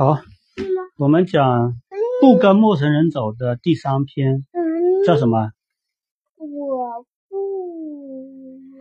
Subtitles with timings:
[0.00, 0.16] 好，
[0.96, 1.74] 我们讲
[2.22, 4.46] 不跟陌生人走的第三篇
[5.04, 5.50] 叫什么？
[6.38, 7.36] 我不，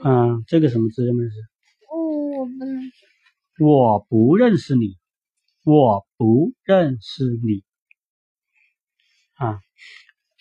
[0.01, 1.35] 嗯，这个什么字认不认识？
[1.89, 3.05] 我不认识，
[3.61, 4.95] 我不认识你，
[5.65, 7.65] 我不认识你。
[9.35, 9.59] 啊，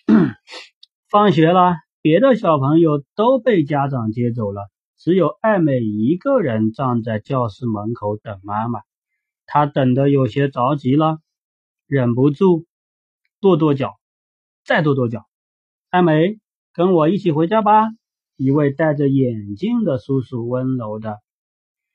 [1.11, 8.79] 放学了，别的小朋友都被家长接走了，只有艾美一个人站在教室门口等妈妈。
[9.51, 11.17] 他等得有些着急了，
[11.87, 12.67] 忍不住
[13.41, 13.99] 跺跺脚，
[14.63, 15.25] 再跺跺脚。
[15.89, 16.39] 艾美，
[16.71, 17.87] 跟我一起回家吧。
[18.35, 21.17] 一位戴着眼镜的叔叔温柔的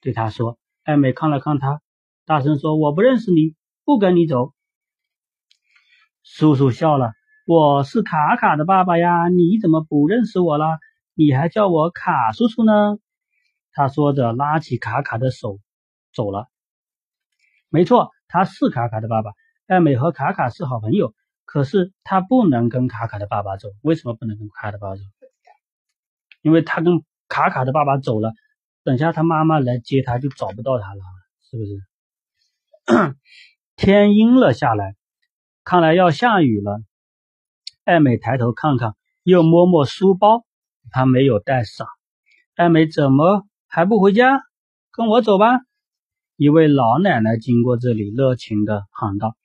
[0.00, 0.58] 对她说。
[0.82, 1.80] 艾美看了看他，
[2.26, 4.52] 大声说：“我不认识你，不跟你走。”
[6.24, 7.12] 叔叔笑了
[7.46, 10.66] ：“我是卡卡的爸爸呀，你怎么不认识我了？
[11.14, 12.72] 你还叫我卡叔叔呢？”
[13.70, 15.60] 他说着，拉起卡卡的手
[16.12, 16.48] 走了。
[17.74, 19.32] 没错，他是卡卡的爸爸。
[19.66, 21.12] 艾美和卡卡是好朋友，
[21.44, 23.68] 可是他不能跟卡卡的爸爸走。
[23.82, 25.02] 为什么不能跟卡卡的爸爸走？
[26.40, 28.32] 因为他跟卡卡的爸爸走了。
[28.84, 31.00] 等下他妈妈来接他，就找不到他了，
[31.50, 33.16] 是不是？
[33.74, 34.94] 天阴了下来，
[35.64, 36.80] 看来要下雨了。
[37.82, 40.44] 艾美抬头看看，又摸摸书包，
[40.92, 41.88] 她没有带伞。
[42.54, 44.44] 艾美怎么还不回家？
[44.92, 45.58] 跟我走吧！
[46.36, 49.36] 一位老奶奶经过这里，热情的喊道。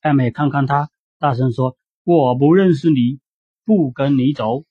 [0.00, 0.90] 艾美看看他，
[1.20, 3.20] 大声说：“我不认识你，
[3.64, 4.64] 不跟你走。”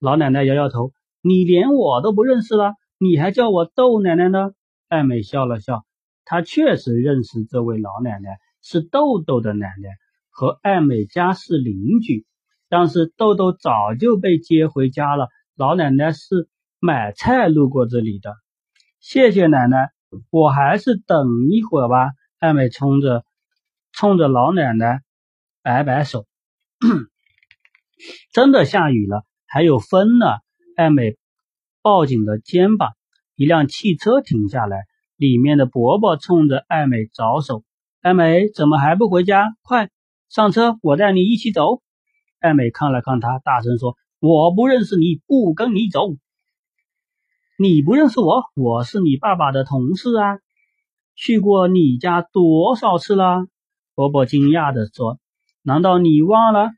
[0.00, 4.52] 老奶奶摇摇头：“你连我都不认识了。”你还叫我豆奶奶呢？
[4.88, 5.84] 艾美笑了笑，
[6.24, 9.90] 她确实认识这位老奶奶，是豆豆的奶奶，
[10.30, 12.24] 和艾美家是邻居。
[12.70, 16.48] 但是豆豆早就被接回家了，老奶奶是
[16.80, 18.34] 买菜路过这里的。
[18.98, 19.90] 谢谢奶奶，
[20.30, 22.10] 我还是等一会儿吧。
[22.38, 23.24] 艾美冲着
[23.92, 25.00] 冲着老奶奶
[25.62, 26.26] 摆摆手。
[28.32, 30.26] 真的下雨了，还有风呢。
[30.76, 31.16] 艾美。
[31.82, 32.94] 抱紧了肩膀，
[33.36, 37.62] 一辆汽车停下来，里面的伯伯冲着艾美招手
[38.02, 39.54] ：“艾美，怎么还不回家？
[39.62, 39.88] 快
[40.28, 41.80] 上车，我带你一起走。”
[42.42, 46.08] 艾美看了看他，大声说：“我不认识你，不跟你走。
[47.58, 50.38] 你不认识我，我是你爸爸的同事啊，
[51.14, 53.46] 去过你家多少次了？”
[53.96, 55.18] 伯伯惊讶地说
[55.64, 56.70] ：“难道你忘了？”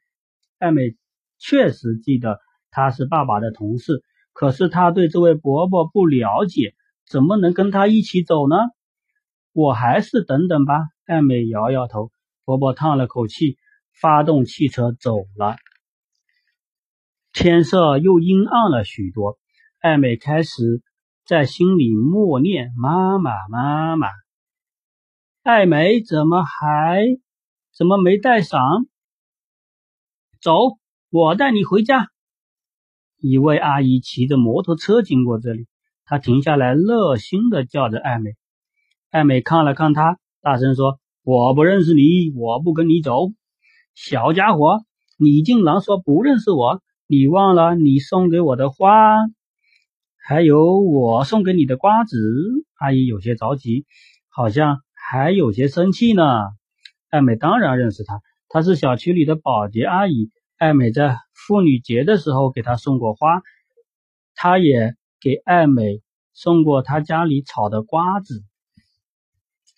[0.58, 0.96] 艾美
[1.38, 2.38] 确实记得
[2.70, 4.04] 他是爸爸的同事。
[4.32, 6.74] 可是他对这位伯伯不了解，
[7.08, 8.54] 怎么能跟他一起走呢？
[9.52, 10.74] 我还是等等吧。
[11.06, 12.12] 艾美摇摇头。
[12.44, 13.58] 伯伯叹了口气，
[14.00, 15.56] 发动汽车走了。
[17.32, 19.38] 天色又阴暗了许多。
[19.80, 20.82] 艾美开始
[21.24, 24.08] 在心里默念：“妈妈，妈妈。”
[25.44, 27.06] 艾美怎么还
[27.76, 28.60] 怎么没带伞？
[30.40, 30.52] 走，
[31.10, 32.08] 我带你回家。
[33.18, 35.68] 一位阿姨骑着摩托车经过这里，
[36.04, 38.32] 她停下来，热心的叫着艾美。
[39.10, 43.28] 艾美看了看她，大声说：“我不认识你，我不跟你走。
[43.94, 44.80] 小家伙，
[45.16, 46.82] 你竟然说不认识我？
[47.06, 49.14] 你忘了你送给我的花，
[50.28, 52.18] 还有我送给你的瓜子？”
[52.76, 53.86] 阿姨有些着急，
[54.28, 56.22] 好像还有些生气呢。
[57.08, 60.30] 艾美当然认识她，她是小区里的保洁阿姨。
[60.58, 63.40] 艾美在妇女节的时候给她送过花，
[64.34, 66.02] 她也给艾美
[66.34, 68.44] 送过她家里炒的瓜子。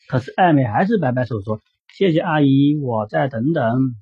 [0.09, 1.61] 可是艾美还是摆摆手说
[1.95, 3.95] ：“谢谢阿姨，我再等等。”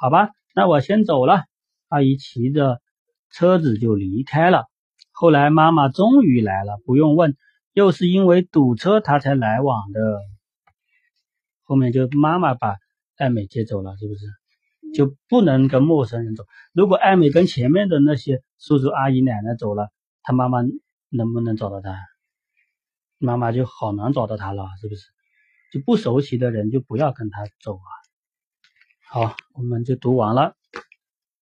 [0.00, 1.42] 好吧，那我先走了。
[1.88, 2.80] 阿姨骑着
[3.32, 4.66] 车子就离开了。
[5.20, 7.36] 后来妈妈终于来了，不用问，
[7.72, 10.00] 又是因为堵车她才来晚的。
[11.64, 12.76] 后面就妈妈把
[13.16, 14.26] 艾美接走了，是不是？
[14.94, 16.44] 就不能跟陌生人走。
[16.72, 19.88] 如果艾美跟前面的那些叔叔阿姨奶奶走了，
[20.22, 20.60] 他妈妈
[21.08, 21.98] 能不能找到他？
[23.18, 25.02] 妈妈就好难找到他了，是不是？
[25.72, 27.90] 就不熟悉的人就不要跟他走啊。
[29.10, 30.54] 好，我们就读完了。